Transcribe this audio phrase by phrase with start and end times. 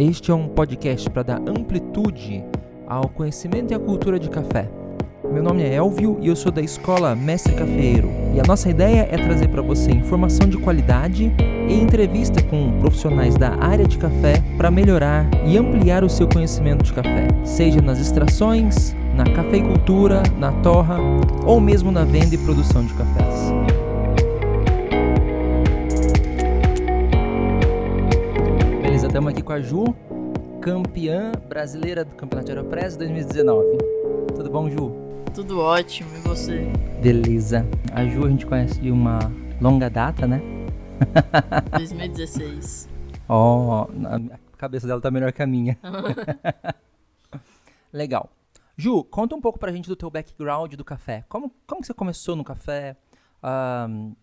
[0.00, 2.42] Este é um podcast para dar amplitude
[2.88, 4.66] ao conhecimento e à cultura de café.
[5.30, 8.08] Meu nome é Elvio e eu sou da escola Mestre Cafeiro.
[8.34, 11.30] E a nossa ideia é trazer para você informação de qualidade
[11.68, 16.82] e entrevista com profissionais da área de café para melhorar e ampliar o seu conhecimento
[16.82, 20.96] de café, seja nas extrações, na cafeicultura, na torra
[21.44, 23.59] ou mesmo na venda e produção de cafés.
[29.20, 29.84] Estamos aqui com a Ju,
[30.62, 33.76] campeã brasileira do Campeonato Aeropress 2019.
[34.34, 34.94] Tudo bom, Ju?
[35.34, 36.72] Tudo ótimo, e você?
[37.02, 37.66] Beleza.
[37.92, 39.18] A Ju a gente conhece de uma
[39.60, 40.40] longa data, né?
[41.76, 42.88] 2016.
[43.28, 43.90] Ó, oh,
[44.32, 45.78] a cabeça dela tá melhor que a minha.
[47.92, 48.30] Legal.
[48.74, 51.26] Ju, conta um pouco pra gente do teu background do café.
[51.28, 52.96] Como, como que você começou no café?
[53.44, 54.16] Um,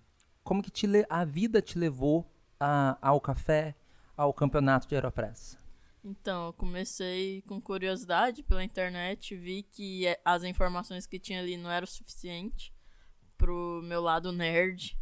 [0.43, 2.25] como que te, a vida te levou
[2.59, 3.75] a, ao café,
[4.17, 5.57] ao campeonato de Aeropress?
[6.03, 11.69] Então, eu comecei com curiosidade pela internet, vi que as informações que tinha ali não
[11.69, 12.73] eram suficiente
[13.37, 14.97] pro meu lado nerd.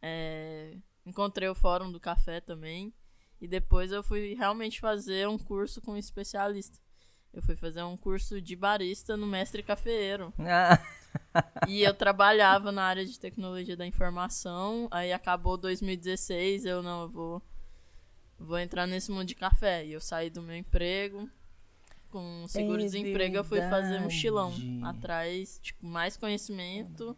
[0.00, 2.94] É, encontrei o fórum do café também.
[3.40, 6.78] E depois eu fui realmente fazer um curso com um especialista.
[7.32, 10.32] Eu fui fazer um curso de barista no Mestre Cafeeiro.
[11.36, 11.68] Ah.
[11.68, 14.88] e eu trabalhava na área de tecnologia da informação.
[14.90, 17.42] Aí acabou 2016, eu não, eu vou,
[18.38, 19.84] vou entrar nesse mundo de café.
[19.84, 21.28] E eu saí do meu emprego.
[22.10, 24.52] Com seguro-desemprego, eu fui fazer mochilão
[24.84, 27.16] atrás, tipo, mais conhecimento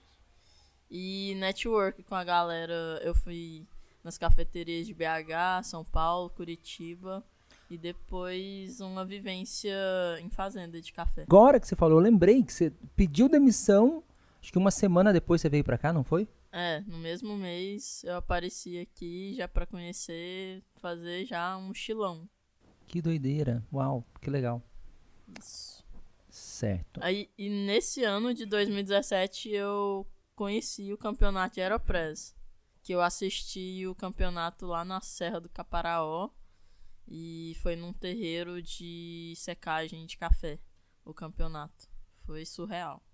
[0.91, 2.98] e network com a galera.
[3.03, 3.67] Eu fui
[4.03, 7.22] nas cafeterias de BH, São Paulo, Curitiba.
[7.69, 9.75] E depois uma vivência
[10.20, 11.22] em fazenda de café.
[11.22, 14.03] Agora que você falou, eu lembrei que você pediu demissão.
[14.41, 16.28] Acho que uma semana depois você veio para cá, não foi?
[16.59, 22.27] É, no mesmo mês eu apareci aqui já para conhecer, fazer já um mochilão.
[22.87, 23.62] Que doideira.
[23.71, 24.62] Uau, que legal.
[25.39, 25.84] Isso.
[26.31, 26.99] Certo.
[27.03, 32.34] Aí, e nesse ano de 2017 eu conheci o campeonato de Aeropress.
[32.83, 36.31] Que eu assisti o campeonato lá na Serra do Caparaó
[37.06, 40.59] e foi num terreiro de secagem de café,
[41.05, 41.87] o campeonato.
[42.15, 43.06] Foi surreal.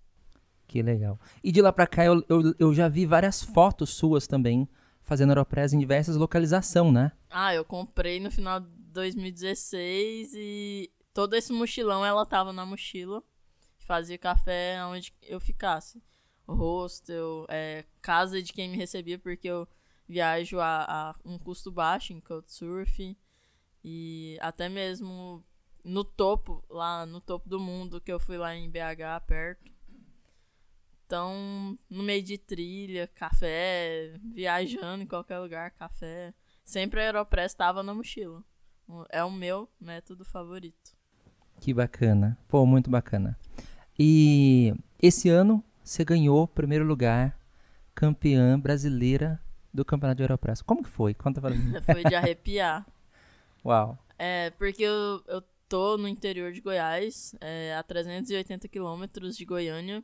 [0.72, 1.20] Que legal.
[1.44, 4.66] E de lá pra cá eu, eu, eu já vi várias fotos suas também,
[5.02, 7.12] fazendo Aeropress em diversas localizações, né?
[7.28, 13.22] Ah, eu comprei no final de 2016 e todo esse mochilão ela tava na mochila.
[13.80, 16.02] Fazia café onde eu ficasse.
[16.48, 19.68] Hostel, é, casa de quem me recebia, porque eu
[20.08, 23.14] viajo a, a um custo baixo em Couchsurfing.
[23.84, 25.44] E até mesmo
[25.84, 29.71] no topo, lá no topo do mundo, que eu fui lá em BH, perto.
[31.12, 36.32] Então, no meio de trilha, café, viajando em qualquer lugar, café.
[36.64, 38.42] Sempre a Aeropress estava na mochila.
[39.10, 40.96] É o meu método favorito.
[41.60, 42.38] Que bacana.
[42.48, 43.38] Pô, muito bacana.
[43.98, 44.72] E
[45.02, 47.38] esse ano você ganhou primeiro lugar,
[47.94, 49.38] campeã brasileira
[49.70, 50.62] do Campeonato de Aeropress.
[50.62, 51.12] Como que foi?
[51.12, 51.74] Conta pra mim.
[51.84, 52.86] foi de arrepiar.
[53.62, 53.98] Uau.
[54.18, 60.02] É, porque eu, eu tô no interior de Goiás, é, a 380 quilômetros de Goiânia.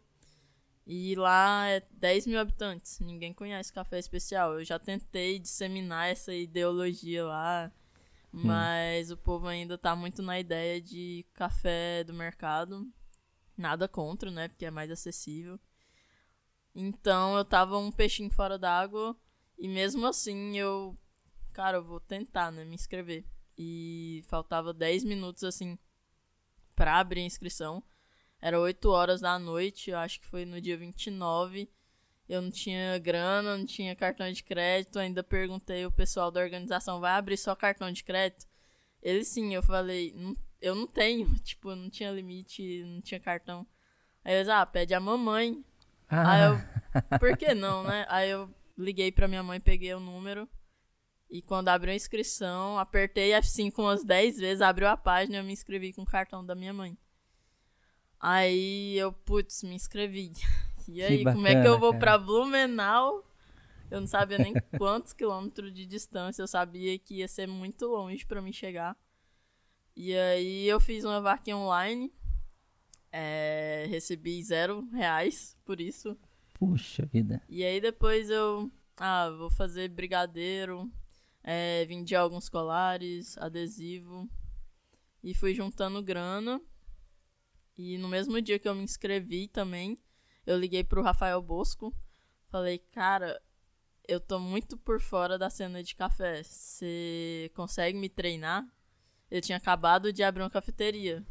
[0.90, 2.98] E lá é 10 mil habitantes.
[2.98, 4.54] Ninguém conhece café especial.
[4.54, 7.70] Eu já tentei disseminar essa ideologia lá.
[8.32, 8.44] Hum.
[8.44, 9.14] Mas hum.
[9.14, 12.90] o povo ainda tá muito na ideia de café do mercado.
[13.54, 14.48] Nada contra, né?
[14.48, 15.60] Porque é mais acessível.
[16.74, 19.14] Então eu tava um peixinho fora d'água.
[19.58, 20.96] E mesmo assim eu.
[21.52, 22.64] Cara, eu vou tentar, né?
[22.64, 23.26] Me inscrever
[23.58, 25.78] e faltava 10 minutos assim
[26.74, 27.82] para abrir a inscrição.
[28.40, 31.68] Era 8 horas da noite, eu acho que foi no dia 29.
[32.28, 34.98] Eu não tinha grana, não tinha cartão de crédito.
[34.98, 38.46] Ainda perguntei o pessoal da organização: vai abrir só cartão de crédito?
[39.02, 41.34] Ele sim, eu falei: não, eu não tenho.
[41.40, 43.66] Tipo, não tinha limite, não tinha cartão.
[44.24, 45.64] Aí eles: ah, pede a mamãe.
[46.08, 46.32] Ah.
[46.32, 48.06] Aí eu: por que não, né?
[48.08, 50.48] Aí eu liguei pra minha mãe, peguei o número.
[51.30, 55.44] E quando abriu a inscrição, apertei F5 umas 10 vezes, abriu a página e eu
[55.44, 56.96] me inscrevi com o cartão da minha mãe.
[58.20, 60.32] Aí eu, putz, me inscrevi.
[60.90, 63.22] E aí, bacana, como é que eu vou pra Blumenau?
[63.90, 68.24] Eu não sabia nem quantos quilômetros de distância, eu sabia que ia ser muito longe
[68.24, 68.96] para mim chegar.
[69.94, 72.10] E aí eu fiz uma vaquinha online,
[73.12, 76.16] é, recebi zero reais por isso.
[76.54, 77.42] Puxa vida.
[77.48, 80.90] E aí depois eu, ah, vou fazer brigadeiro,
[81.42, 84.28] é, vendi alguns colares, adesivo.
[85.22, 86.60] E fui juntando grana.
[87.78, 89.98] E no mesmo dia que eu me inscrevi também,
[90.44, 91.94] eu liguei pro Rafael Bosco.
[92.48, 93.40] Falei, cara,
[94.06, 96.42] eu tô muito por fora da cena de café.
[96.42, 98.66] Você consegue me treinar?
[99.30, 101.24] ele tinha acabado de abrir uma cafeteria.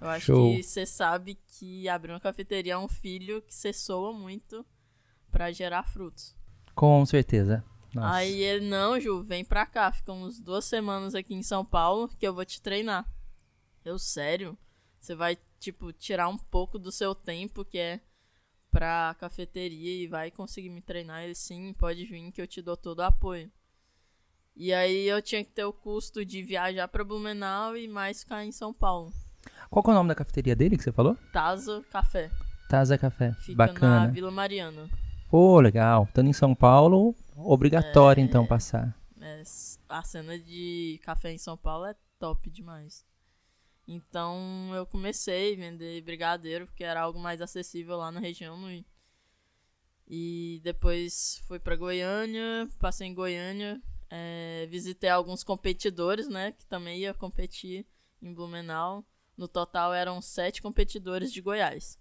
[0.00, 0.56] Eu acho Show.
[0.56, 4.64] que você sabe que abrir uma cafeteria é um filho que você soa muito
[5.30, 6.34] pra gerar frutos.
[6.74, 7.62] Com certeza.
[7.92, 8.14] Nossa.
[8.14, 9.92] Aí ele, não, Ju, vem pra cá.
[9.92, 13.04] Ficamos duas semanas aqui em São Paulo que eu vou te treinar.
[13.84, 14.56] Eu, sério?
[15.00, 18.00] Você vai, tipo, tirar um pouco do seu tempo, que é
[18.70, 21.22] pra cafeteria, e vai conseguir me treinar?
[21.22, 23.50] Ele, sim, pode vir que eu te dou todo o apoio.
[24.56, 28.44] E aí eu tinha que ter o custo de viajar pra Blumenau e mais ficar
[28.44, 29.12] em São Paulo.
[29.70, 31.16] Qual que é o nome da cafeteria dele que você falou?
[31.32, 32.30] Tazo Café.
[32.68, 33.32] Taza Café.
[33.40, 34.00] Fica Bacana.
[34.00, 34.88] na Vila Mariana.
[35.30, 36.04] Pô, legal.
[36.04, 38.94] Estando em São Paulo, obrigatório então passar.
[39.20, 39.42] É,
[39.88, 43.04] a cena de café em São Paulo é top demais.
[43.88, 48.56] Então eu comecei a vender brigadeiro, porque era algo mais acessível lá na região.
[48.56, 48.84] no-
[50.08, 56.52] E depois fui pra Goiânia, passei em Goiânia, é, visitei alguns competidores, né?
[56.52, 57.86] Que também ia competir
[58.20, 59.04] em Blumenau.
[59.36, 61.98] No total eram sete competidores de Goiás.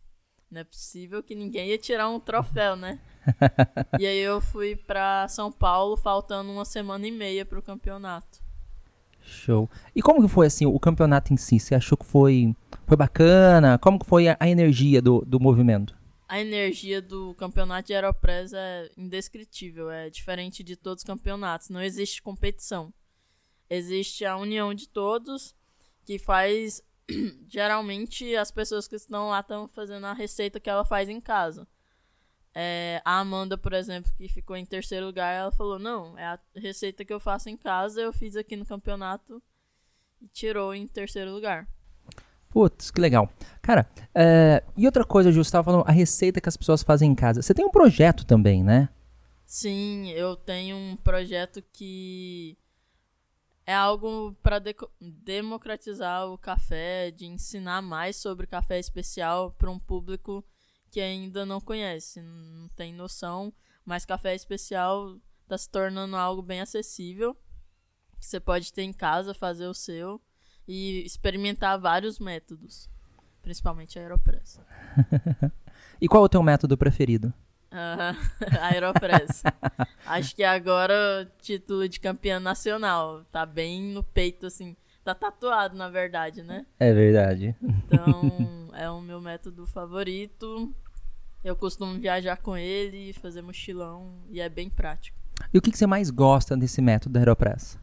[0.50, 3.00] Não é possível que ninguém ia tirar um troféu, né?
[4.00, 8.42] e aí eu fui pra São Paulo, faltando uma semana e meia pro campeonato.
[9.22, 9.70] Show.
[9.96, 11.60] E como que foi assim o campeonato em si?
[11.60, 12.56] Você achou que foi,
[12.88, 13.78] foi bacana?
[13.78, 15.98] Como que foi a, a energia do, do movimento?
[16.28, 21.70] A energia do campeonato de Aeropress é indescritível, é diferente de todos os campeonatos.
[21.70, 22.94] Não existe competição.
[23.70, 25.56] Existe a união de todos,
[26.06, 26.82] que faz.
[27.50, 31.68] Geralmente as pessoas que estão lá estão fazendo a receita que ela faz em casa.
[32.54, 36.40] É, a Amanda, por exemplo, que ficou em terceiro lugar, ela falou: Não, é a
[36.56, 39.42] receita que eu faço em casa, eu fiz aqui no campeonato
[40.22, 41.68] e tirou em terceiro lugar.
[42.50, 43.32] Putz, que legal.
[43.62, 47.12] Cara, é, e outra coisa, Ju, você estava falando a receita que as pessoas fazem
[47.12, 47.42] em casa.
[47.42, 48.90] Você tem um projeto também, né?
[49.46, 52.58] Sim, eu tenho um projeto que
[53.66, 54.60] é algo para
[55.00, 60.44] democratizar o café, de ensinar mais sobre café especial para um público
[60.92, 63.54] que ainda não conhece, não tem noção,
[63.86, 67.36] mas café especial está se tornando algo bem acessível,
[68.20, 70.22] que você pode ter em casa, fazer o seu
[70.68, 72.90] e experimentar vários métodos,
[73.42, 74.60] principalmente a Aeropress.
[76.02, 77.34] E qual é o teu método preferido?
[77.72, 78.16] Aham,
[78.72, 79.44] Aeropress.
[80.06, 84.76] Acho que agora título de campeã nacional tá bem no peito, assim.
[85.04, 86.66] Tá tatuado, na verdade, né?
[86.80, 87.56] É verdade.
[87.62, 90.74] Então, é o meu método favorito.
[91.44, 95.18] Eu costumo viajar com ele, fazer mochilão, e é bem prático.
[95.54, 97.80] E o que, que você mais gosta desse método da Aeropress?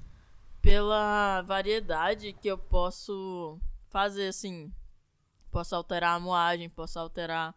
[0.60, 3.58] Pela variedade que eu posso
[3.88, 4.70] fazer, assim.
[5.50, 7.54] Posso alterar a moagem, posso alterar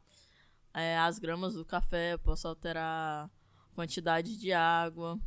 [0.73, 3.29] é, as gramas do café, posso alterar a
[3.75, 5.19] quantidade de água.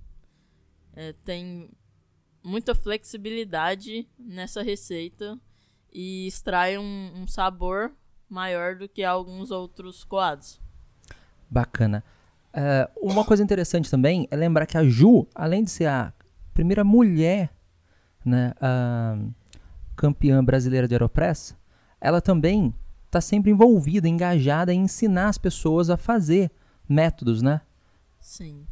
[0.95, 1.71] É, tem
[2.43, 5.39] muita flexibilidade nessa receita
[5.93, 7.93] e extrai um, um sabor
[8.29, 10.61] maior do que alguns outros coados.
[11.51, 12.03] Bacana.
[12.53, 16.13] É, uma coisa interessante também é lembrar que a Ju, além de ser a
[16.53, 17.51] primeira mulher
[18.25, 19.19] né, a
[19.97, 21.57] campeã brasileira de Aeropress,
[22.01, 22.75] ela também
[23.07, 26.51] está sempre envolvida, engajada em ensinar as pessoas a fazer
[26.89, 27.61] métodos, né?
[28.19, 28.67] Sim.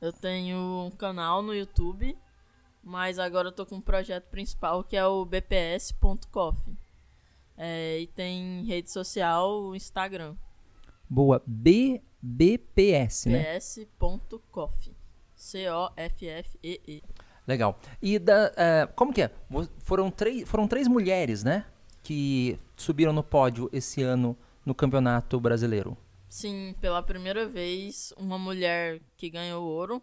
[0.00, 2.16] Eu tenho um canal no YouTube,
[2.82, 6.76] mas agora eu tô com um projeto principal que é o bps.coffee.
[7.56, 10.36] É, e tem rede social, o Instagram,
[11.08, 11.42] Boa.
[11.46, 13.58] B, BPS, né?
[13.58, 14.94] ps.coffee.
[15.34, 17.02] C-O-F-F-E-E.
[17.46, 17.78] Legal.
[18.02, 19.30] E da, é, como que é?
[19.78, 21.64] Foram três, foram três mulheres, né?
[22.02, 25.96] Que subiram no pódio esse ano no Campeonato Brasileiro.
[26.28, 30.02] Sim, pela primeira vez, uma mulher que ganhou ouro.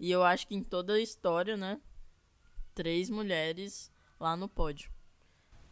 [0.00, 1.78] E eu acho que em toda a história, né?
[2.78, 4.88] Três mulheres lá no pódio.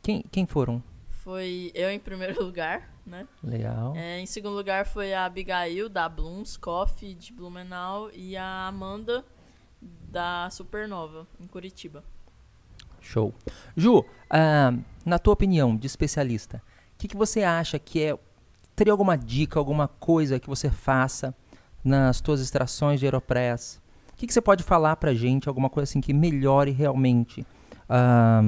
[0.02, 0.82] Quem, quem foram?
[1.08, 3.28] Foi eu em primeiro lugar, né?
[3.44, 3.94] Legal.
[3.94, 8.10] É, em segundo lugar foi a Abigail, da Blooms Coffee, de Blumenau.
[8.12, 9.24] E a Amanda,
[9.80, 12.02] da Supernova, em Curitiba.
[13.00, 13.32] Show.
[13.76, 16.60] Ju, ah, na tua opinião de especialista,
[16.92, 18.18] o que, que você acha que é.
[18.74, 21.32] Teria alguma dica, alguma coisa que você faça
[21.84, 23.80] nas tuas extrações de Aeropress?
[24.16, 27.46] O que, que você pode falar pra gente, alguma coisa assim que melhore realmente
[27.86, 28.40] ah,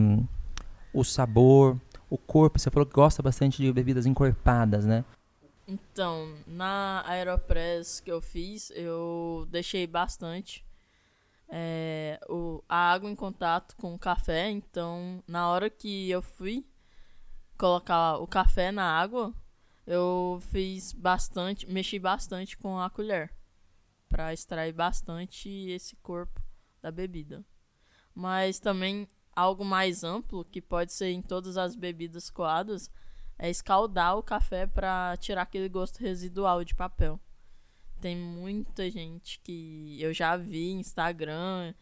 [0.95, 2.59] o sabor, o corpo?
[2.59, 5.05] Você falou que gosta bastante de bebidas encorpadas, né?
[5.67, 10.65] Então, na Aeropress que eu fiz, eu deixei bastante
[11.51, 14.49] é, o, a água em contato com o café.
[14.49, 16.65] Então, na hora que eu fui
[17.59, 19.35] colocar o café na água,
[19.87, 23.38] eu fiz bastante, mexi bastante com a colher
[24.09, 26.43] para extrair bastante esse corpo
[26.81, 27.45] da bebida.
[28.15, 32.91] Mas também algo mais amplo, que pode ser em todas as bebidas coadas,
[33.38, 37.21] é escaldar o café para tirar aquele gosto residual de papel.
[38.00, 41.73] Tem muita gente que eu já vi em Instagram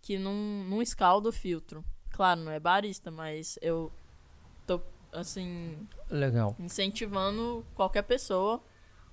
[0.00, 0.34] que não,
[0.68, 1.84] não escalda o filtro.
[2.10, 3.92] Claro, não é barista, mas eu
[4.66, 4.80] tô,
[5.12, 5.86] assim.
[6.08, 6.56] Legal.
[6.58, 8.62] Incentivando qualquer pessoa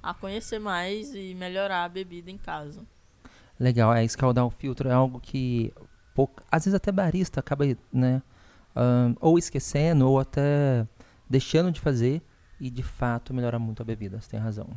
[0.02, 2.86] a conhecer mais e melhorar a bebida em casa.
[3.60, 5.74] Legal, é escaldar o filtro é algo que
[6.14, 8.22] pouca, às vezes até barista acaba, né,
[8.76, 10.88] um, ou esquecendo ou até
[11.30, 12.22] deixando de fazer
[12.60, 14.70] e de fato melhora muito a bebida, você tem razão.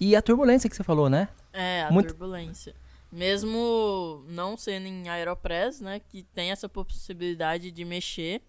[0.00, 1.28] E a turbulência que você falou, né?
[1.52, 2.08] É, a muito...
[2.08, 2.74] turbulência.
[3.12, 8.40] Mesmo não sendo em Aeropress, né, que tem essa possibilidade de mexer,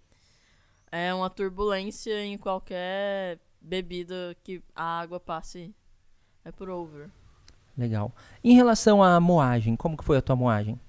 [0.91, 5.73] é uma turbulência em qualquer bebida que a água passe
[6.43, 7.09] é por over.
[7.77, 8.13] Legal.
[8.43, 10.79] Em relação à moagem, como que foi a tua moagem?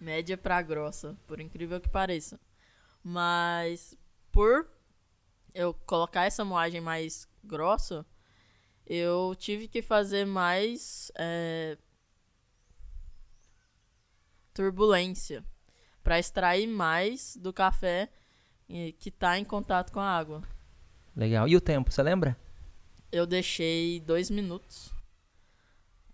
[0.00, 2.38] Média para grossa, por incrível que pareça.
[3.02, 3.96] Mas
[4.32, 4.68] por
[5.54, 8.04] eu colocar essa moagem mais grossa,
[8.86, 11.78] eu tive que fazer mais é,
[14.52, 15.44] turbulência
[16.02, 18.10] para extrair mais do café
[18.98, 20.42] que está em contato com a água.
[21.16, 21.48] Legal.
[21.48, 22.36] E o tempo, você lembra?
[23.10, 24.94] Eu deixei dois minutos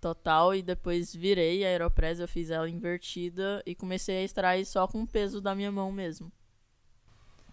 [0.00, 4.86] total e depois virei a Aeropress, eu fiz ela invertida e comecei a extrair só
[4.88, 6.30] com o peso da minha mão mesmo.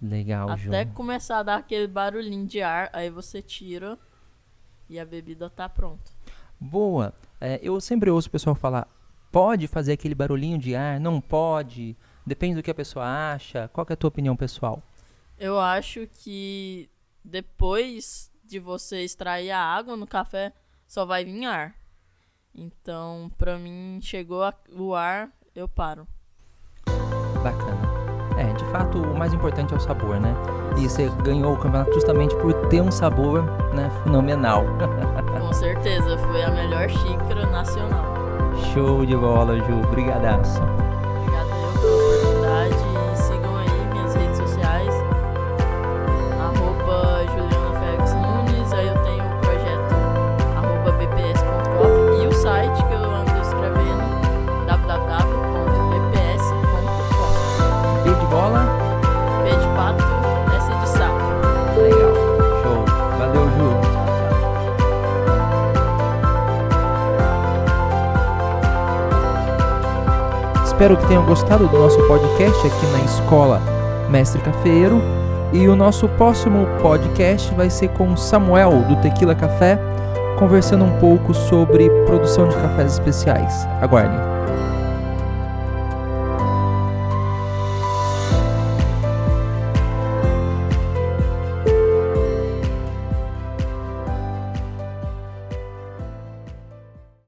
[0.02, 0.94] Legal, Até João.
[0.96, 4.00] começar a dar aquele barulhinho de ar, aí você tira
[4.90, 6.12] e a bebida tá pronta.
[6.60, 7.14] Boa.
[7.40, 8.88] É, eu sempre ouço o pessoal falar,
[9.32, 13.68] pode fazer aquele barulhinho de ar, não pode, depende do que a pessoa acha.
[13.72, 14.82] Qual é a tua opinião pessoal?
[15.38, 16.90] Eu acho que
[17.30, 20.52] depois de você extrair a água no café,
[20.88, 21.76] só vai vir ar.
[22.54, 26.08] Então, pra mim, chegou a, o ar, eu paro.
[27.44, 27.90] Bacana.
[28.38, 30.34] É, de fato, o mais importante é o sabor, né?
[30.78, 33.44] E você ganhou o campeonato justamente por ter um sabor
[33.74, 34.64] né, fenomenal.
[35.40, 38.06] Com certeza, foi a melhor xícara nacional.
[38.74, 39.82] Show de bola, Ju.
[39.92, 40.62] Brigadaço.
[70.80, 73.62] Espero que tenham gostado do nosso podcast aqui na Escola
[74.10, 75.02] Mestre Cafeiro.
[75.52, 79.78] E o nosso próximo podcast vai ser com Samuel do Tequila Café,
[80.38, 83.68] conversando um pouco sobre produção de cafés especiais.
[83.82, 84.39] Aguardem.